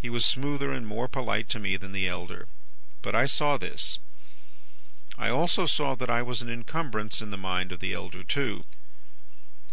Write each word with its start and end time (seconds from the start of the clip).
He 0.00 0.08
was 0.08 0.24
smoother 0.24 0.70
and 0.72 0.86
more 0.86 1.08
polite 1.08 1.48
to 1.48 1.58
me 1.58 1.76
than 1.76 1.90
the 1.90 2.06
elder; 2.06 2.46
but 3.02 3.16
I 3.16 3.26
saw 3.26 3.56
this. 3.56 3.98
I 5.18 5.30
also 5.30 5.66
saw 5.66 5.96
that 5.96 6.08
I 6.08 6.22
was 6.22 6.40
an 6.42 6.48
incumbrance 6.48 7.20
in 7.20 7.30
the 7.32 7.36
mind 7.38 7.72
of 7.72 7.80
the 7.80 7.92
elder, 7.92 8.22
too. 8.22 8.62